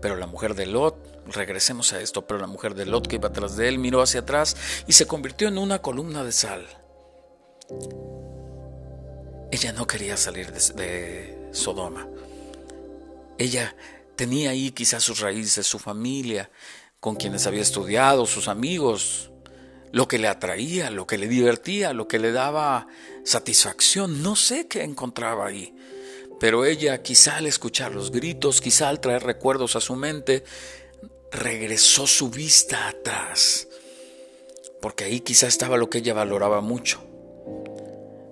Pero 0.00 0.16
la 0.16 0.26
mujer 0.26 0.54
de 0.54 0.66
Lot, 0.66 0.96
regresemos 1.26 1.92
a 1.92 2.00
esto, 2.00 2.26
pero 2.26 2.40
la 2.40 2.46
mujer 2.46 2.74
de 2.74 2.86
Lot 2.86 3.06
que 3.06 3.16
iba 3.16 3.28
atrás 3.28 3.56
de 3.56 3.68
él 3.68 3.78
miró 3.78 4.00
hacia 4.00 4.20
atrás 4.20 4.56
y 4.86 4.92
se 4.92 5.06
convirtió 5.06 5.48
en 5.48 5.58
una 5.58 5.80
columna 5.80 6.24
de 6.24 6.32
sal. 6.32 6.66
Ella 9.50 9.72
no 9.72 9.86
quería 9.86 10.16
salir 10.16 10.52
de, 10.52 11.48
Sodoma. 11.52 12.06
Ella 13.38 13.74
tenía 14.16 14.50
ahí 14.50 14.70
quizás 14.72 15.02
sus 15.02 15.20
raíces, 15.20 15.66
su 15.66 15.78
familia, 15.78 16.50
con 17.00 17.16
quienes 17.16 17.46
había 17.46 17.62
estudiado, 17.62 18.26
sus 18.26 18.48
amigos, 18.48 19.30
lo 19.92 20.08
que 20.08 20.18
le 20.18 20.28
atraía, 20.28 20.90
lo 20.90 21.06
que 21.06 21.18
le 21.18 21.28
divertía, 21.28 21.92
lo 21.92 22.08
que 22.08 22.18
le 22.18 22.32
daba 22.32 22.88
satisfacción. 23.24 24.22
No 24.22 24.36
sé 24.36 24.66
qué 24.66 24.82
encontraba 24.82 25.46
ahí. 25.46 25.74
Pero 26.40 26.64
ella, 26.64 27.02
quizá 27.02 27.36
al 27.36 27.46
escuchar 27.46 27.92
los 27.92 28.10
gritos, 28.10 28.60
quizá 28.60 28.88
al 28.88 29.00
traer 29.00 29.22
recuerdos 29.24 29.76
a 29.76 29.80
su 29.80 29.96
mente, 29.96 30.44
regresó 31.32 32.06
su 32.06 32.30
vista 32.30 32.88
atrás. 32.88 33.68
Porque 34.80 35.04
ahí 35.04 35.20
quizá 35.20 35.46
estaba 35.46 35.76
lo 35.76 35.90
que 35.90 35.98
ella 35.98 36.14
valoraba 36.14 36.60
mucho. 36.60 37.04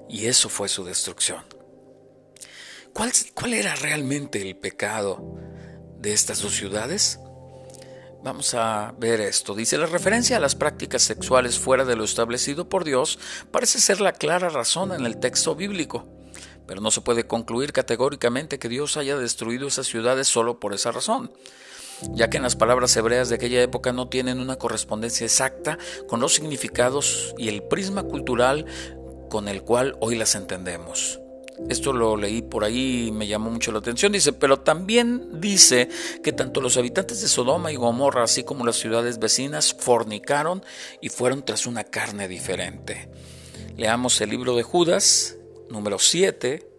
Y 0.09 0.27
eso 0.27 0.49
fue 0.49 0.69
su 0.69 0.85
destrucción. 0.85 1.45
¿Cuál, 2.93 3.13
cuál 3.35 3.55
era 3.55 3.75
realmente 3.75 4.41
el 4.41 4.57
pecado 4.57 5.37
de 5.99 6.13
estas 6.13 6.41
dos 6.41 6.55
ciudades? 6.55 7.19
Vamos 8.23 8.55
a 8.55 8.95
ver 8.99 9.21
esto. 9.21 9.55
Dice, 9.55 9.79
la 9.79 9.87
referencia 9.87 10.37
a 10.37 10.41
las 10.41 10.55
prácticas 10.55 11.03
sexuales 11.03 11.59
fuera 11.59 11.85
de 11.85 11.97
lo 11.97 12.05
establecido 12.05 12.69
por 12.69 12.85
Dios 12.85 13.19
parece 13.51 13.81
ser 13.81 14.01
la 14.01 14.13
clara 14.13 14.49
razón 14.49 14.93
en 14.93 15.07
el 15.07 15.19
texto 15.19 15.55
bíblico, 15.55 16.07
pero 16.67 16.81
no 16.81 16.91
se 16.91 17.03
puede 17.03 17.27
concluir 17.27 17.73
categóricamente 17.73 18.59
que 18.59 18.69
Dios 18.69 18.97
haya 18.97 19.17
destruido 19.17 19.69
esas 19.69 19.87
ciudades 19.87 20.27
solo 20.27 20.59
por 20.59 20.75
esa 20.75 20.91
razón, 20.91 21.33
ya 22.13 22.29
que 22.29 22.39
en 22.39 22.43
las 22.43 22.57
palabras 22.57 22.97
hebreas 22.97 23.29
de 23.29 23.37
aquella 23.37 23.63
época 23.63 23.93
no 23.93 24.09
tienen 24.09 24.41
una 24.41 24.57
correspondencia 24.57 25.25
exacta 25.25 25.79
con 26.09 26.21
los 26.21 26.35
significados 26.35 27.35
y 27.39 27.49
el 27.49 27.63
prisma 27.63 28.03
cultural 28.03 28.67
con 29.31 29.47
el 29.49 29.63
cual 29.63 29.97
hoy 30.01 30.17
las 30.17 30.35
entendemos. 30.35 31.21
Esto 31.69 31.93
lo 31.93 32.17
leí 32.17 32.43
por 32.43 32.65
ahí 32.65 33.09
y 33.09 33.13
me 33.13 33.27
llamó 33.27 33.51
mucho 33.51 33.73
la 33.73 33.79
atención. 33.79 34.13
Dice, 34.13 34.33
pero 34.33 34.61
también 34.61 35.41
dice 35.41 35.89
que 36.23 36.33
tanto 36.33 36.61
los 36.61 36.77
habitantes 36.77 37.21
de 37.23 37.29
Sodoma 37.29 37.73
y 37.73 37.77
Gomorra, 37.77 38.23
así 38.23 38.45
como 38.45 38.67
las 38.67 38.77
ciudades 38.77 39.19
vecinas, 39.19 39.75
fornicaron 39.75 40.65
y 41.01 41.09
fueron 41.09 41.45
tras 41.45 41.67
una 41.67 41.85
carne 41.85 42.29
diferente. 42.29 43.09
Leamos 43.77 44.21
el 44.21 44.31
libro 44.31 44.55
de 44.57 44.63
Judas, 44.63 45.37
número 45.71 45.99
7, 45.99 46.75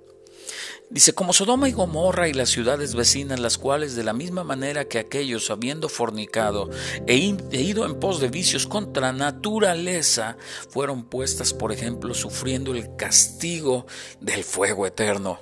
Dice, 0.90 1.14
como 1.14 1.34
Sodoma 1.34 1.68
y 1.68 1.74
Gomorra 1.74 2.30
y 2.30 2.34
las 2.34 2.50
ciudades 2.50 2.96
vecinas, 2.96 3.40
las 3.40 3.58
cuales 3.58 3.96
de 3.96 4.04
la 4.04 4.14
misma 4.14 4.46
manera 4.46 4.86
que 4.86 5.00
aquellos, 5.00 5.52
habiendo 5.52 5.90
fornicado 5.90 6.70
e, 7.08 7.36
e, 7.52 7.62
ido 7.62 7.86
en 7.86 8.00
pos 8.00 8.22
de 8.22 8.30
vicios 8.30 8.68
contra 8.68 9.12
naturaleza, 9.12 10.38
fueron 10.70 11.04
puestas, 11.04 11.54
por 11.54 11.74
ejemplo, 11.74 12.14
sufriendo 12.14 12.74
el 12.74 12.96
castigo 12.96 13.86
del 14.22 14.46
fuego 14.46 14.88
eterno. 14.88 15.40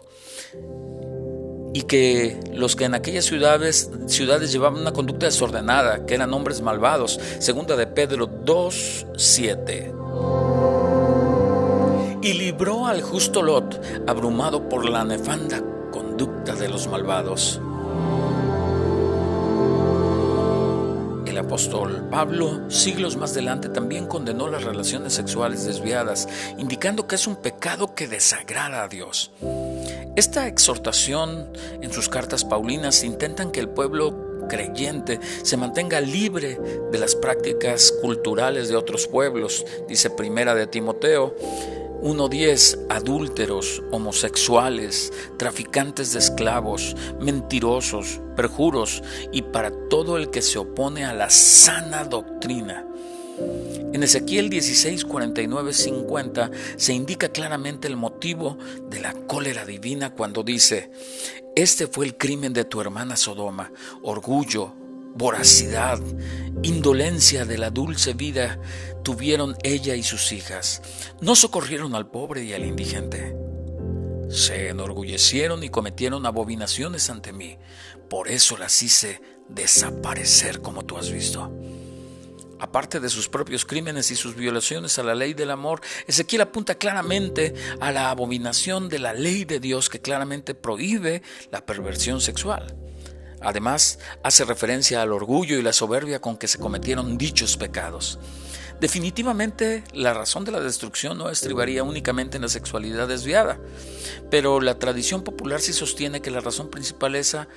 Y 1.75 1.83
que 1.83 2.39
los 2.53 2.75
que 2.75 2.85
en 2.85 2.95
aquellas 2.95 3.25
ciudades, 3.25 3.91
ciudades 4.07 4.51
llevaban 4.51 4.81
una 4.81 4.93
conducta 4.93 5.27
desordenada, 5.27 6.05
que 6.05 6.15
eran 6.15 6.33
hombres 6.33 6.61
malvados, 6.61 7.19
segunda 7.39 7.75
de 7.75 7.85
Pedro 7.85 8.25
2, 8.27 9.07
7 9.17 9.93
y 12.25 12.33
libró 12.33 12.87
al 12.87 13.03
justo 13.03 13.43
Lot, 13.43 13.79
abrumado 14.07 14.67
por 14.67 14.89
la 14.89 15.03
nefanda 15.03 15.61
conducta 15.91 16.55
de 16.55 16.67
los 16.67 16.87
malvados. 16.87 17.61
El 21.27 21.37
apóstol 21.37 22.07
Pablo, 22.09 22.67
siglos 22.71 23.15
más 23.15 23.33
adelante, 23.33 23.69
también 23.69 24.07
condenó 24.07 24.47
las 24.47 24.63
relaciones 24.63 25.13
sexuales 25.13 25.65
desviadas, 25.65 26.27
indicando 26.57 27.05
que 27.05 27.13
es 27.13 27.27
un 27.27 27.35
pecado 27.35 27.93
que 27.93 28.07
desagrada 28.07 28.81
a 28.81 28.87
Dios. 28.87 29.29
Esta 30.15 30.47
exhortación 30.47 31.49
en 31.79 31.93
sus 31.93 32.09
cartas 32.09 32.43
paulinas 32.43 33.03
intentan 33.03 33.51
que 33.51 33.59
el 33.59 33.69
pueblo 33.69 34.47
creyente 34.49 35.19
se 35.43 35.57
mantenga 35.57 36.01
libre 36.01 36.59
de 36.91 36.97
las 36.97 37.13
prácticas 37.13 37.91
culturales 38.01 38.67
de 38.67 38.77
otros 38.77 39.05
pueblos, 39.05 39.63
dice 39.87 40.09
Primera 40.09 40.55
de 40.55 40.65
Timoteo 40.65 41.35
1.10 42.05 42.85
adúlteros, 42.87 43.81
homosexuales, 43.89 45.11
traficantes 45.39 46.13
de 46.13 46.19
esclavos, 46.19 46.95
mentirosos, 47.19 48.21
perjuros 48.35 49.01
y 49.31 49.41
para 49.41 49.71
todo 49.89 50.17
el 50.17 50.29
que 50.29 50.43
se 50.43 50.59
opone 50.59 51.03
a 51.03 51.15
la 51.15 51.31
sana 51.31 52.03
doctrina. 52.03 52.85
En 53.91 54.03
Ezequiel 54.03 54.51
16, 54.51 55.03
49, 55.03 55.73
50 55.73 56.51
se 56.77 56.93
indica 56.93 57.29
claramente 57.29 57.87
el 57.87 57.97
motivo 57.97 58.59
de 58.87 58.99
la 58.99 59.13
cólera 59.13 59.65
divina 59.65 60.13
cuando 60.13 60.43
dice, 60.43 60.91
este 61.55 61.87
fue 61.87 62.05
el 62.05 62.17
crimen 62.17 62.53
de 62.53 62.65
tu 62.65 62.81
hermana 62.81 63.15
Sodoma, 63.15 63.71
orgullo, 64.03 64.73
voracidad, 65.15 65.99
indolencia 66.61 67.45
de 67.45 67.57
la 67.57 67.71
dulce 67.71 68.13
vida 68.13 68.59
tuvieron 69.05 69.55
ella 69.61 69.93
y 69.95 70.01
sus 70.01 70.31
hijas. 70.31 70.81
No 71.21 71.35
socorrieron 71.35 71.93
al 71.93 72.09
pobre 72.09 72.43
y 72.43 72.53
al 72.53 72.65
indigente. 72.65 73.37
Se 74.31 74.69
enorgullecieron 74.69 75.63
y 75.63 75.69
cometieron 75.69 76.25
abominaciones 76.25 77.11
ante 77.11 77.31
mí. 77.31 77.59
Por 78.09 78.27
eso 78.29 78.57
las 78.57 78.81
hice 78.81 79.21
desaparecer 79.47 80.59
como 80.59 80.85
tú 80.85 80.97
has 80.97 81.11
visto. 81.11 81.55
Aparte 82.59 82.99
de 82.99 83.09
sus 83.09 83.29
propios 83.29 83.63
crímenes 83.63 84.09
y 84.09 84.15
sus 84.15 84.35
violaciones 84.35 84.97
a 84.97 85.03
la 85.03 85.13
ley 85.13 85.35
del 85.35 85.51
amor, 85.51 85.81
Ezequiel 86.07 86.41
apunta 86.41 86.73
claramente 86.73 87.53
a 87.79 87.91
la 87.91 88.09
abominación 88.09 88.89
de 88.89 88.97
la 88.97 89.13
ley 89.13 89.45
de 89.45 89.59
Dios 89.59 89.87
que 89.87 90.01
claramente 90.01 90.55
prohíbe 90.55 91.21
la 91.51 91.63
perversión 91.63 92.21
sexual. 92.21 92.75
Además, 93.39 93.99
hace 94.23 94.45
referencia 94.45 95.03
al 95.03 95.13
orgullo 95.13 95.59
y 95.59 95.61
la 95.61 95.73
soberbia 95.73 96.21
con 96.21 96.37
que 96.37 96.47
se 96.47 96.57
cometieron 96.57 97.19
dichos 97.19 97.55
pecados. 97.55 98.17
Definitivamente, 98.79 99.83
la 99.93 100.13
razón 100.13 100.43
de 100.43 100.51
la 100.51 100.59
destrucción 100.59 101.17
no 101.17 101.29
estribaría 101.29 101.83
únicamente 101.83 102.37
en 102.37 102.43
la 102.43 102.49
sexualidad 102.49 103.07
desviada, 103.07 103.59
pero 104.29 104.59
la 104.59 104.79
tradición 104.79 105.23
popular 105.23 105.61
sí 105.61 105.71
sostiene 105.71 106.21
que 106.21 106.31
la 106.31 106.41
razón 106.41 106.69
principal 106.69 107.15
esa 107.15 107.47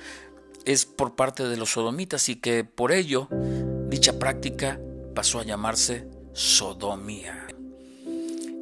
es 0.65 0.85
por 0.85 1.15
parte 1.15 1.43
de 1.47 1.57
los 1.57 1.71
sodomitas 1.71 2.29
y 2.29 2.37
que 2.37 2.63
por 2.63 2.91
ello 2.91 3.27
dicha 3.89 4.17
práctica 4.17 4.79
pasó 5.13 5.39
a 5.39 5.43
llamarse 5.43 6.07
sodomía. 6.33 7.47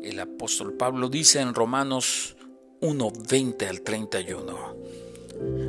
El 0.02 0.20
apóstol 0.20 0.74
Pablo 0.74 1.10
dice 1.10 1.42
en 1.42 1.54
Romanos 1.54 2.38
1, 2.82 3.12
20 3.30 3.68
al 3.68 3.82
31. 3.82 4.76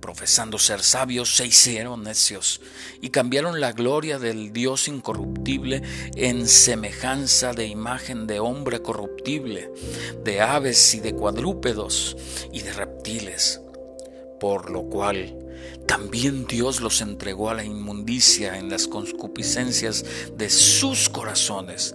profesando 0.00 0.58
ser 0.58 0.82
sabios, 0.82 1.36
se 1.36 1.46
hicieron 1.46 2.02
necios 2.02 2.60
y 3.00 3.10
cambiaron 3.10 3.60
la 3.60 3.72
gloria 3.72 4.18
del 4.18 4.52
Dios 4.52 4.88
incorruptible 4.88 5.82
en 6.16 6.48
semejanza 6.48 7.52
de 7.52 7.66
imagen 7.66 8.26
de 8.26 8.40
hombre 8.40 8.82
corruptible, 8.82 9.70
de 10.24 10.40
aves 10.40 10.94
y 10.94 11.00
de 11.00 11.14
cuadrúpedos 11.14 12.16
y 12.52 12.62
de 12.62 12.72
reptiles. 12.72 13.60
Por 14.40 14.70
lo 14.70 14.84
cual 14.84 15.36
también 15.86 16.46
Dios 16.46 16.80
los 16.80 17.00
entregó 17.00 17.50
a 17.50 17.54
la 17.54 17.64
inmundicia 17.64 18.56
en 18.58 18.70
las 18.70 18.86
concupiscencias 18.86 20.04
de 20.36 20.48
sus 20.48 21.08
corazones, 21.08 21.94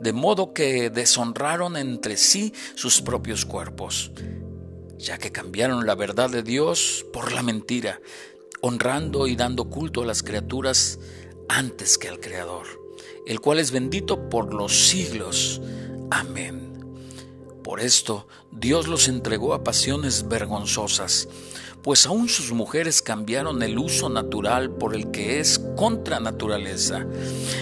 de 0.00 0.12
modo 0.12 0.52
que 0.52 0.90
deshonraron 0.90 1.76
entre 1.76 2.16
sí 2.16 2.52
sus 2.74 3.00
propios 3.00 3.44
cuerpos 3.44 4.10
ya 5.04 5.18
que 5.18 5.30
cambiaron 5.30 5.86
la 5.86 5.94
verdad 5.94 6.30
de 6.30 6.42
Dios 6.42 7.04
por 7.12 7.32
la 7.32 7.42
mentira, 7.42 8.00
honrando 8.60 9.26
y 9.26 9.36
dando 9.36 9.66
culto 9.66 10.02
a 10.02 10.06
las 10.06 10.22
criaturas 10.22 10.98
antes 11.48 11.98
que 11.98 12.08
al 12.08 12.20
Creador, 12.20 12.66
el 13.26 13.40
cual 13.40 13.58
es 13.58 13.70
bendito 13.70 14.30
por 14.30 14.54
los 14.54 14.88
siglos. 14.88 15.60
Amén. 16.10 16.72
Por 17.62 17.80
esto 17.80 18.26
Dios 18.50 18.88
los 18.88 19.08
entregó 19.08 19.52
a 19.52 19.62
pasiones 19.62 20.28
vergonzosas, 20.28 21.28
pues 21.84 22.06
aún 22.06 22.30
sus 22.30 22.50
mujeres 22.50 23.02
cambiaron 23.02 23.62
el 23.62 23.78
uso 23.78 24.08
natural 24.08 24.70
por 24.70 24.94
el 24.94 25.10
que 25.10 25.38
es 25.38 25.60
contra 25.76 26.18
naturaleza, 26.18 27.04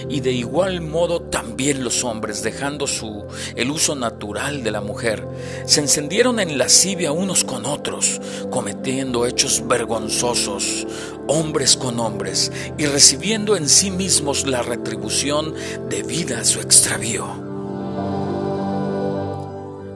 y 0.07 0.21
de 0.21 0.31
igual 0.31 0.79
modo 0.79 1.23
también 1.23 1.83
los 1.83 2.05
hombres, 2.05 2.41
dejando 2.41 2.87
su 2.87 3.25
el 3.57 3.69
uso 3.69 3.95
natural 3.95 4.63
de 4.63 4.71
la 4.71 4.79
mujer, 4.79 5.27
se 5.65 5.81
encendieron 5.81 6.39
en 6.39 6.57
lascivia 6.57 7.11
unos 7.11 7.43
con 7.43 7.65
otros, 7.65 8.21
cometiendo 8.49 9.25
hechos 9.25 9.67
vergonzosos, 9.67 10.87
hombres 11.27 11.75
con 11.75 11.99
hombres, 11.99 12.49
y 12.77 12.85
recibiendo 12.85 13.57
en 13.57 13.67
sí 13.67 13.91
mismos 13.91 14.47
la 14.47 14.61
retribución 14.61 15.53
debida 15.89 16.39
a 16.39 16.45
su 16.45 16.61
extravío. 16.61 17.42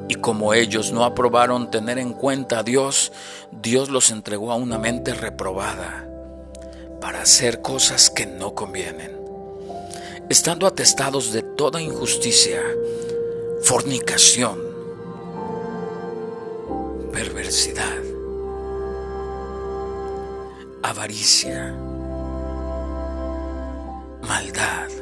Y 0.09 0.15
como 0.15 0.53
ellos 0.53 0.91
no 0.91 1.03
aprobaron 1.03 1.69
tener 1.69 1.97
en 1.97 2.13
cuenta 2.13 2.59
a 2.59 2.63
Dios, 2.63 3.11
Dios 3.51 3.89
los 3.89 4.09
entregó 4.11 4.51
a 4.51 4.55
una 4.55 4.77
mente 4.77 5.13
reprobada 5.13 6.07
para 7.01 7.21
hacer 7.21 7.61
cosas 7.61 8.09
que 8.09 8.25
no 8.25 8.55
convienen, 8.55 9.17
estando 10.29 10.65
atestados 10.65 11.33
de 11.33 11.43
toda 11.43 11.81
injusticia, 11.81 12.61
fornicación, 13.63 14.59
perversidad, 17.11 17.97
avaricia, 20.83 21.75
maldad 24.21 24.96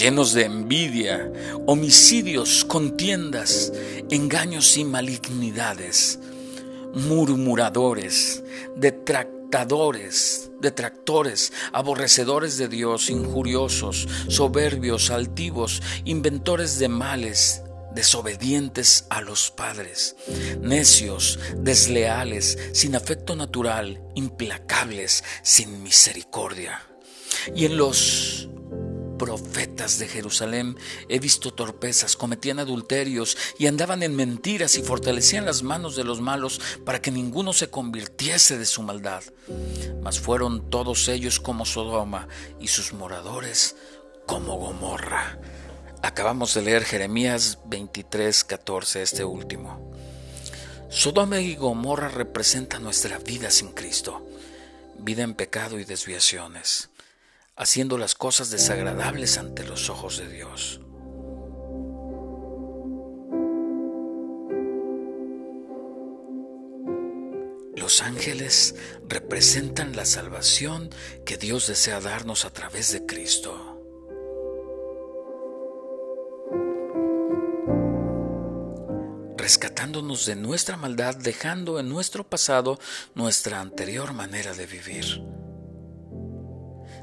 llenos 0.00 0.32
de 0.32 0.46
envidia, 0.46 1.30
homicidios, 1.66 2.64
contiendas, 2.64 3.70
engaños 4.08 4.78
y 4.78 4.84
malignidades, 4.84 6.18
murmuradores, 6.94 8.42
detractadores, 8.76 10.52
detractores, 10.58 11.52
aborrecedores 11.74 12.56
de 12.56 12.68
Dios, 12.68 13.10
injuriosos, 13.10 14.08
soberbios, 14.28 15.10
altivos, 15.10 15.82
inventores 16.06 16.78
de 16.78 16.88
males, 16.88 17.62
desobedientes 17.94 19.04
a 19.10 19.20
los 19.20 19.50
padres, 19.50 20.16
necios, 20.62 21.38
desleales, 21.58 22.56
sin 22.72 22.96
afecto 22.96 23.36
natural, 23.36 24.00
implacables, 24.14 25.24
sin 25.42 25.82
misericordia. 25.82 26.80
Y 27.54 27.66
en 27.66 27.76
los 27.76 28.48
profetas 29.20 29.98
de 29.98 30.08
Jerusalén 30.08 30.78
he 31.10 31.18
visto 31.18 31.52
torpezas, 31.52 32.16
cometían 32.16 32.58
adulterios 32.58 33.36
y 33.58 33.66
andaban 33.66 34.02
en 34.02 34.16
mentiras 34.16 34.76
y 34.78 34.82
fortalecían 34.82 35.44
las 35.44 35.62
manos 35.62 35.94
de 35.94 36.04
los 36.04 36.22
malos 36.22 36.58
para 36.86 37.02
que 37.02 37.10
ninguno 37.10 37.52
se 37.52 37.68
convirtiese 37.68 38.56
de 38.56 38.64
su 38.64 38.82
maldad. 38.82 39.22
Mas 40.02 40.18
fueron 40.18 40.70
todos 40.70 41.06
ellos 41.08 41.38
como 41.38 41.66
Sodoma 41.66 42.28
y 42.60 42.68
sus 42.68 42.94
moradores 42.94 43.76
como 44.24 44.56
Gomorra. 44.56 45.38
Acabamos 46.02 46.54
de 46.54 46.62
leer 46.62 46.84
Jeremías 46.84 47.58
23, 47.66 48.42
14, 48.44 49.02
este 49.02 49.22
último. 49.22 49.92
Sodoma 50.88 51.40
y 51.40 51.56
Gomorra 51.56 52.08
representan 52.08 52.82
nuestra 52.82 53.18
vida 53.18 53.50
sin 53.50 53.72
Cristo, 53.72 54.26
vida 54.98 55.24
en 55.24 55.34
pecado 55.34 55.78
y 55.78 55.84
desviaciones 55.84 56.89
haciendo 57.60 57.98
las 57.98 58.14
cosas 58.14 58.50
desagradables 58.50 59.36
ante 59.36 59.66
los 59.66 59.90
ojos 59.90 60.16
de 60.16 60.28
Dios. 60.28 60.80
Los 67.76 68.00
ángeles 68.00 68.76
representan 69.06 69.94
la 69.94 70.06
salvación 70.06 70.88
que 71.26 71.36
Dios 71.36 71.66
desea 71.66 72.00
darnos 72.00 72.46
a 72.46 72.50
través 72.50 72.92
de 72.92 73.04
Cristo. 73.04 73.76
rescatándonos 79.36 80.26
de 80.26 80.36
nuestra 80.36 80.76
maldad, 80.76 81.16
dejando 81.16 81.80
en 81.80 81.88
nuestro 81.88 82.22
pasado 82.22 82.78
nuestra 83.16 83.60
anterior 83.60 84.12
manera 84.12 84.52
de 84.52 84.66
vivir 84.66 85.24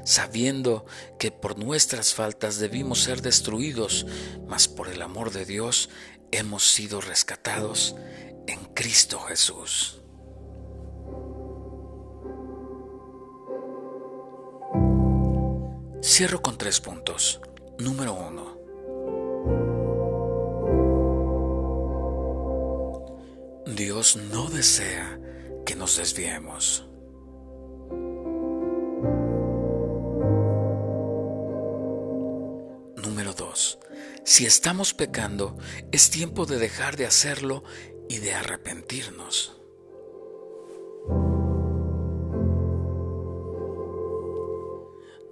sabiendo 0.08 0.86
que 1.18 1.30
por 1.30 1.58
nuestras 1.58 2.14
faltas 2.14 2.58
debimos 2.58 3.02
ser 3.02 3.20
destruidos, 3.20 4.06
mas 4.46 4.66
por 4.66 4.88
el 4.88 5.02
amor 5.02 5.32
de 5.32 5.44
Dios 5.44 5.90
hemos 6.32 6.66
sido 6.70 7.02
rescatados 7.02 7.94
en 8.46 8.64
Cristo 8.72 9.20
Jesús. 9.20 10.00
Cierro 16.02 16.40
con 16.40 16.56
tres 16.56 16.80
puntos. 16.80 17.42
Número 17.78 18.14
uno. 18.14 18.56
Dios 23.76 24.16
no 24.16 24.48
desea 24.48 25.20
que 25.66 25.76
nos 25.76 25.98
desviemos. 25.98 26.87
Si 34.28 34.44
estamos 34.44 34.92
pecando, 34.92 35.56
es 35.90 36.10
tiempo 36.10 36.44
de 36.44 36.58
dejar 36.58 36.98
de 36.98 37.06
hacerlo 37.06 37.64
y 38.10 38.18
de 38.18 38.34
arrepentirnos. 38.34 39.56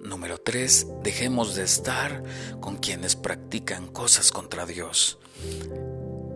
Número 0.01 0.39
3. 0.39 0.87
Dejemos 1.03 1.53
de 1.53 1.61
estar 1.61 2.23
con 2.59 2.77
quienes 2.77 3.15
practican 3.15 3.85
cosas 3.85 4.31
contra 4.31 4.65
Dios. 4.65 5.19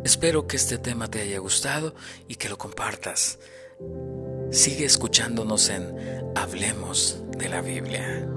Espero 0.05 0.45
que 0.45 0.57
este 0.57 0.77
tema 0.77 1.09
te 1.09 1.21
haya 1.21 1.39
gustado 1.39 1.95
y 2.27 2.35
que 2.35 2.47
lo 2.47 2.59
compartas. 2.59 3.39
Sigue 4.51 4.85
escuchándonos 4.85 5.67
en 5.69 5.95
Hablemos 6.35 7.23
de 7.39 7.49
la 7.49 7.61
Biblia. 7.61 8.29